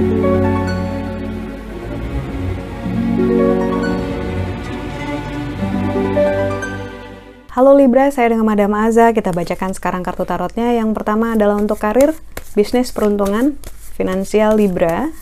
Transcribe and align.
Halo 0.00 0.08
Libra, 7.76 8.08
saya 8.08 8.32
dengan 8.32 8.48
Madam 8.48 8.72
Aza. 8.80 9.12
Kita 9.12 9.36
bacakan 9.36 9.76
sekarang 9.76 10.00
kartu 10.00 10.24
tarotnya. 10.24 10.72
Yang 10.72 10.96
pertama 10.96 11.36
adalah 11.36 11.60
untuk 11.60 11.76
karir, 11.76 12.16
bisnis, 12.56 12.96
peruntungan, 12.96 13.60
finansial 13.92 14.56
Libra. 14.56 15.12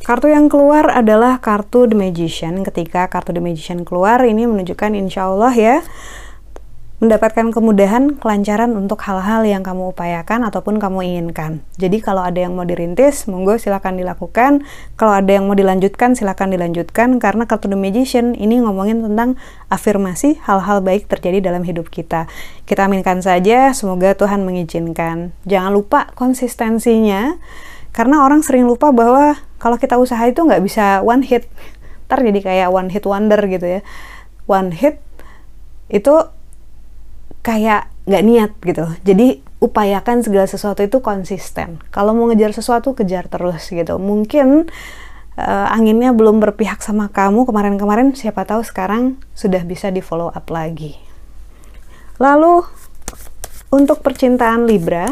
Kartu 0.00 0.32
yang 0.32 0.48
keluar 0.48 0.88
adalah 0.88 1.36
kartu 1.44 1.84
The 1.84 1.92
Magician. 1.92 2.64
Ketika 2.64 3.12
kartu 3.12 3.36
The 3.36 3.44
Magician 3.44 3.84
keluar, 3.84 4.24
ini 4.24 4.48
menunjukkan 4.48 4.96
insya 4.96 5.28
Allah 5.28 5.52
ya, 5.52 5.76
mendapatkan 7.02 7.50
kemudahan, 7.50 8.14
kelancaran 8.22 8.78
untuk 8.78 9.02
hal-hal 9.02 9.42
yang 9.42 9.66
kamu 9.66 9.90
upayakan 9.90 10.46
ataupun 10.46 10.78
kamu 10.78 11.02
inginkan. 11.02 11.58
Jadi 11.74 11.98
kalau 11.98 12.22
ada 12.22 12.38
yang 12.38 12.54
mau 12.54 12.62
dirintis, 12.62 13.26
monggo 13.26 13.58
silahkan 13.58 13.98
dilakukan. 13.98 14.62
Kalau 14.94 15.10
ada 15.10 15.26
yang 15.26 15.50
mau 15.50 15.58
dilanjutkan, 15.58 16.14
silahkan 16.14 16.46
dilanjutkan. 16.46 17.18
Karena 17.18 17.50
kartu 17.50 17.66
The 17.66 17.74
Magician 17.74 18.38
ini 18.38 18.62
ngomongin 18.62 19.02
tentang 19.02 19.34
afirmasi 19.66 20.38
hal-hal 20.46 20.78
baik 20.78 21.10
terjadi 21.10 21.42
dalam 21.42 21.66
hidup 21.66 21.90
kita. 21.90 22.30
Kita 22.70 22.86
aminkan 22.86 23.18
saja, 23.18 23.74
semoga 23.74 24.14
Tuhan 24.14 24.46
mengizinkan. 24.46 25.34
Jangan 25.42 25.74
lupa 25.74 26.06
konsistensinya, 26.14 27.34
karena 27.90 28.22
orang 28.22 28.46
sering 28.46 28.62
lupa 28.62 28.94
bahwa 28.94 29.42
kalau 29.58 29.74
kita 29.74 29.98
usaha 29.98 30.22
itu 30.22 30.38
nggak 30.38 30.62
bisa 30.62 31.02
one 31.02 31.26
hit. 31.26 31.50
Ntar 32.06 32.22
jadi 32.22 32.40
kayak 32.46 32.68
one 32.70 32.94
hit 32.94 33.02
wonder 33.10 33.42
gitu 33.50 33.66
ya. 33.66 33.80
One 34.46 34.70
hit 34.70 35.02
itu 35.90 36.14
kayak 37.42 37.90
nggak 38.06 38.24
niat 38.26 38.52
gitu. 38.62 38.86
Jadi 39.06 39.42
upayakan 39.62 40.26
segala 40.26 40.46
sesuatu 40.50 40.82
itu 40.82 40.98
konsisten. 40.98 41.78
Kalau 41.94 42.14
mau 42.14 42.26
ngejar 42.30 42.50
sesuatu 42.50 42.98
kejar 42.98 43.30
terus 43.30 43.70
gitu. 43.70 43.98
Mungkin 44.02 44.66
uh, 45.38 45.66
anginnya 45.70 46.10
belum 46.10 46.42
berpihak 46.42 46.82
sama 46.82 47.10
kamu 47.10 47.46
kemarin-kemarin, 47.46 48.14
siapa 48.18 48.42
tahu 48.42 48.66
sekarang 48.66 49.22
sudah 49.38 49.62
bisa 49.62 49.94
di 49.94 50.02
follow 50.02 50.34
up 50.34 50.50
lagi. 50.50 50.98
Lalu 52.18 52.66
untuk 53.70 54.02
percintaan 54.02 54.66
Libra, 54.66 55.10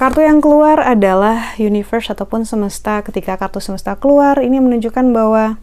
kartu 0.00 0.24
yang 0.24 0.40
keluar 0.40 0.80
adalah 0.80 1.52
universe 1.60 2.08
ataupun 2.08 2.48
semesta. 2.48 3.04
Ketika 3.04 3.36
kartu 3.36 3.60
semesta 3.60 3.92
keluar, 4.00 4.40
ini 4.40 4.56
menunjukkan 4.56 5.04
bahwa 5.12 5.60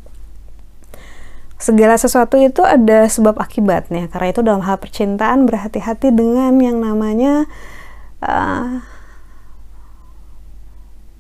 segala 1.65 1.97
sesuatu 1.97 2.37
itu 2.37 2.61
ada 2.61 3.09
sebab 3.09 3.41
akibatnya. 3.41 4.05
Karena 4.13 4.27
itu 4.29 4.41
dalam 4.45 4.61
hal 4.61 4.77
percintaan 4.77 5.49
berhati-hati 5.49 6.13
dengan 6.13 6.53
yang 6.61 6.77
namanya 6.77 7.49
uh, 8.21 8.85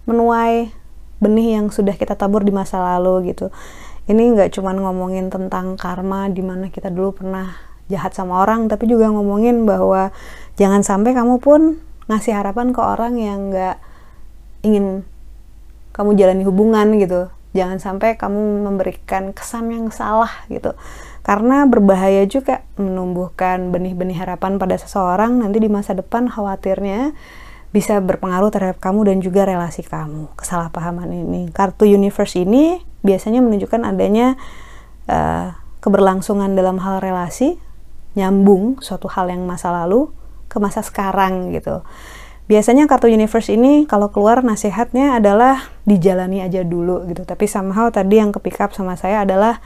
menuai 0.05 0.69
benih 1.17 1.57
yang 1.57 1.73
sudah 1.73 1.97
kita 1.97 2.13
tabur 2.13 2.45
di 2.45 2.53
masa 2.53 2.77
lalu 2.77 3.33
gitu. 3.33 3.49
Ini 4.05 4.37
nggak 4.37 4.53
cuma 4.53 4.69
ngomongin 4.77 5.33
tentang 5.33 5.81
karma 5.81 6.29
di 6.29 6.45
mana 6.45 6.69
kita 6.69 6.93
dulu 6.93 7.25
pernah 7.25 7.57
jahat 7.89 8.13
sama 8.13 8.45
orang, 8.45 8.69
tapi 8.69 8.85
juga 8.85 9.09
ngomongin 9.09 9.65
bahwa 9.65 10.13
jangan 10.61 10.85
sampai 10.85 11.17
kamu 11.17 11.41
pun 11.41 11.81
ngasih 12.05 12.37
harapan 12.37 12.69
ke 12.69 12.81
orang 12.85 13.17
yang 13.17 13.49
nggak 13.49 13.81
ingin 14.61 15.01
kamu 15.89 16.13
jalani 16.13 16.45
hubungan 16.45 17.01
gitu 17.01 17.33
jangan 17.55 17.79
sampai 17.79 18.19
kamu 18.19 18.67
memberikan 18.67 19.31
kesan 19.31 19.71
yang 19.71 19.87
salah 19.89 20.29
gitu. 20.51 20.75
Karena 21.23 21.63
berbahaya 21.65 22.27
juga 22.27 22.67
menumbuhkan 22.75 23.71
benih-benih 23.71 24.19
harapan 24.19 24.59
pada 24.59 24.75
seseorang 24.77 25.41
nanti 25.41 25.63
di 25.63 25.71
masa 25.71 25.95
depan 25.95 26.27
khawatirnya 26.29 27.15
bisa 27.71 27.97
berpengaruh 28.03 28.51
terhadap 28.51 28.77
kamu 28.83 29.09
dan 29.09 29.17
juga 29.23 29.47
relasi 29.47 29.81
kamu. 29.87 30.35
Kesalahpahaman 30.35 31.09
ini. 31.09 31.49
Kartu 31.49 31.87
universe 31.87 32.37
ini 32.37 32.83
biasanya 33.01 33.39
menunjukkan 33.41 33.81
adanya 33.87 34.35
uh, 35.09 35.55
keberlangsungan 35.79 36.53
dalam 36.53 36.77
hal 36.83 36.99
relasi 36.99 37.57
nyambung 38.15 38.79
suatu 38.79 39.07
hal 39.11 39.31
yang 39.31 39.43
masa 39.43 39.71
lalu 39.71 40.11
ke 40.47 40.57
masa 40.57 40.79
sekarang 40.81 41.51
gitu 41.51 41.83
biasanya 42.45 42.85
kartu 42.85 43.09
universe 43.09 43.49
ini 43.49 43.89
kalau 43.89 44.13
keluar 44.13 44.45
nasihatnya 44.45 45.17
adalah 45.17 45.65
dijalani 45.89 46.45
aja 46.45 46.61
dulu 46.61 47.05
gitu. 47.09 47.25
Tapi 47.25 47.45
somehow 47.49 47.89
tadi 47.89 48.21
yang 48.21 48.29
kepick 48.29 48.61
up 48.61 48.73
sama 48.73 48.93
saya 48.97 49.25
adalah 49.25 49.61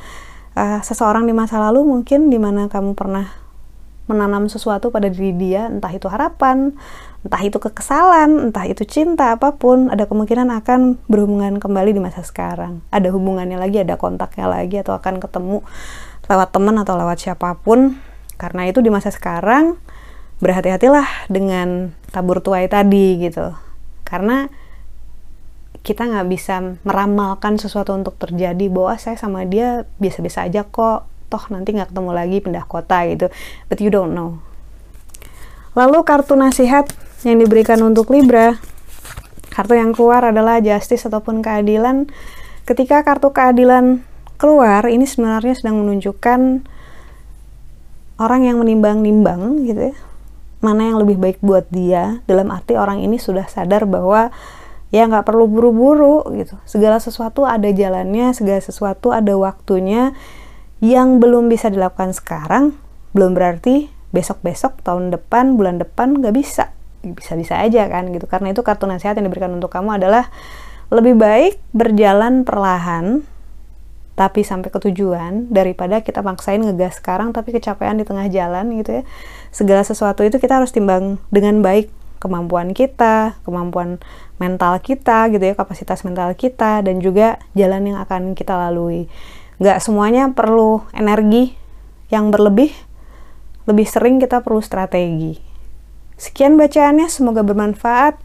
uh, 0.55 0.79
seseorang 0.79 1.27
di 1.27 1.35
masa 1.35 1.59
lalu 1.59 1.83
mungkin 1.83 2.31
di 2.31 2.39
mana 2.39 2.71
kamu 2.71 2.95
pernah 2.95 3.27
menanam 4.09 4.49
sesuatu 4.49 4.89
pada 4.89 5.05
diri 5.05 5.37
dia 5.37 5.69
entah 5.69 5.93
itu 5.93 6.09
harapan 6.09 6.73
entah 7.21 7.41
itu 7.45 7.61
kekesalan 7.61 8.49
entah 8.49 8.65
itu 8.65 8.81
cinta 8.81 9.37
apa 9.37 9.53
pun 9.53 9.93
ada 9.93 10.09
kemungkinan 10.09 10.49
akan 10.63 10.97
berhubungan 11.05 11.61
kembali 11.61 11.93
di 11.93 12.01
masa 12.01 12.25
sekarang. 12.25 12.81
Ada 12.89 13.11
hubungannya 13.13 13.59
lagi 13.59 13.83
ada 13.83 13.99
kontaknya 13.99 14.49
lagi 14.49 14.81
atau 14.81 14.97
akan 14.97 15.21
ketemu 15.21 15.61
lewat 16.25 16.49
teman 16.55 16.75
atau 16.79 16.95
lewat 16.95 17.21
siapa 17.21 17.59
pun. 17.59 17.99
Karena 18.39 18.71
itu 18.71 18.79
di 18.79 18.87
masa 18.87 19.11
sekarang 19.11 19.75
berhati-hatilah 20.39 21.27
dengan 21.27 21.91
tabur 22.09 22.41
tuai 22.41 22.65
tadi 22.69 23.21
gitu. 23.21 23.53
Karena 24.05 24.49
kita 25.79 26.05
nggak 26.05 26.27
bisa 26.27 26.75
meramalkan 26.83 27.55
sesuatu 27.55 27.95
untuk 27.95 28.19
terjadi 28.19 28.67
bahwa 28.67 28.99
saya 28.99 29.15
sama 29.15 29.47
dia 29.47 29.87
biasa-biasa 30.01 30.49
aja 30.49 30.65
kok. 30.67 31.07
Toh 31.29 31.43
nanti 31.53 31.77
nggak 31.77 31.93
ketemu 31.93 32.11
lagi 32.11 32.37
pindah 32.41 32.65
kota 32.65 33.05
gitu. 33.07 33.29
But 33.69 33.79
you 33.79 33.93
don't 33.93 34.17
know. 34.17 34.41
Lalu 35.77 36.01
kartu 36.03 36.33
nasihat 36.33 36.89
yang 37.23 37.39
diberikan 37.39 37.79
untuk 37.85 38.09
Libra. 38.09 38.57
Kartu 39.53 39.77
yang 39.77 39.93
keluar 39.93 40.25
adalah 40.25 40.59
justice 40.59 41.05
ataupun 41.05 41.45
keadilan. 41.45 42.09
Ketika 42.65 43.05
kartu 43.05 43.29
keadilan 43.29 44.01
keluar 44.41 44.89
ini 44.89 45.05
sebenarnya 45.05 45.53
sedang 45.57 45.81
menunjukkan 45.85 46.63
orang 48.19 48.41
yang 48.45 48.57
menimbang-nimbang 48.59 49.63
gitu 49.67 49.91
ya 49.91 49.95
mana 50.59 50.91
yang 50.91 50.97
lebih 50.99 51.19
baik 51.19 51.39
buat 51.39 51.67
dia. 51.71 52.23
Dalam 52.27 52.51
arti 52.51 52.75
orang 52.75 52.99
ini 52.99 53.15
sudah 53.19 53.47
sadar 53.47 53.87
bahwa 53.87 54.31
ya 54.89 55.05
nggak 55.05 55.25
perlu 55.25 55.45
buru-buru 55.47 56.25
gitu. 56.35 56.59
Segala 56.67 56.99
sesuatu 56.99 57.45
ada 57.47 57.69
jalannya 57.69 58.33
segala 58.35 58.59
sesuatu 58.59 59.15
ada 59.15 59.33
waktunya 59.37 60.13
yang 60.79 61.19
belum 61.19 61.51
bisa 61.51 61.67
dilakukan 61.67 62.15
sekarang 62.15 62.75
belum 63.11 63.35
berarti 63.35 63.89
besok-besok 64.09 64.81
tahun 64.81 65.13
depan 65.13 65.55
bulan 65.55 65.79
depan 65.79 66.19
nggak 66.19 66.35
bisa. 66.35 66.75
Bisa-bisa 66.99 67.55
aja 67.55 67.87
kan 67.87 68.11
gitu. 68.11 68.27
Karena 68.27 68.51
itu 68.51 68.59
kartu 68.65 68.89
nasihat 68.89 69.15
yang 69.15 69.31
diberikan 69.31 69.53
untuk 69.55 69.71
kamu 69.71 70.01
adalah 70.01 70.27
lebih 70.89 71.15
baik 71.15 71.61
berjalan 71.71 72.43
perlahan 72.43 73.21
tapi 74.19 74.43
sampai 74.43 74.67
ke 74.67 74.83
tujuan 74.83 75.47
daripada 75.47 76.03
kita 76.03 76.19
maksain 76.19 76.59
ngegas 76.59 76.99
sekarang 76.99 77.31
tapi 77.31 77.55
kecapean 77.55 77.95
di 77.95 78.03
tengah 78.03 78.27
jalan 78.27 78.75
gitu 78.75 78.99
ya. 78.99 79.03
Segala 79.55 79.87
sesuatu 79.87 80.27
itu 80.27 80.43
kita 80.43 80.59
harus 80.59 80.75
timbang 80.75 81.23
dengan 81.31 81.63
baik. 81.63 81.87
Kemampuan 82.19 82.75
kita 82.75 83.39
kemampuan 83.47 83.95
mental 84.43 84.75
kita 84.83 85.31
gitu 85.31 85.39
ya 85.39 85.55
kapasitas 85.55 86.03
mental 86.03 86.35
kita 86.35 86.83
dan 86.83 86.99
juga 86.99 87.39
jalan 87.55 87.95
yang 87.95 87.97
akan 88.03 88.35
kita 88.35 88.59
lalui. 88.59 89.07
Nggak 89.63 89.79
semuanya 89.79 90.27
perlu 90.35 90.83
energi 90.91 91.55
yang 92.11 92.27
berlebih. 92.27 92.75
Lebih 93.71 93.87
sering 93.87 94.19
kita 94.19 94.43
perlu 94.43 94.59
strategi. 94.59 95.39
Sekian 96.19 96.59
bacaannya 96.59 97.07
semoga 97.07 97.39
bermanfaat 97.39 98.19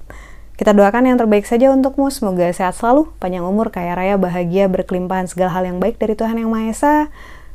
kita 0.54 0.70
doakan 0.70 1.10
yang 1.10 1.18
terbaik 1.18 1.42
saja 1.42 1.74
untukmu, 1.74 2.14
semoga 2.14 2.46
sehat 2.54 2.78
selalu, 2.78 3.10
panjang 3.18 3.42
umur, 3.42 3.74
kaya 3.74 3.98
raya, 3.98 4.14
bahagia, 4.14 4.70
berkelimpahan 4.70 5.26
segala 5.26 5.50
hal 5.50 5.66
yang 5.66 5.82
baik 5.82 5.98
dari 5.98 6.14
Tuhan 6.14 6.38
Yang 6.38 6.50
Maha 6.54 6.66
Esa. 6.70 6.94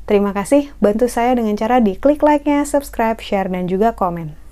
Terima 0.03 0.35
kasih, 0.35 0.73
bantu 0.83 1.07
saya 1.07 1.31
dengan 1.37 1.55
cara 1.55 1.79
di 1.79 1.95
klik 1.95 2.19
like-nya, 2.19 2.67
subscribe, 2.67 3.21
share, 3.23 3.47
dan 3.47 3.71
juga 3.71 3.95
komen. 3.95 4.48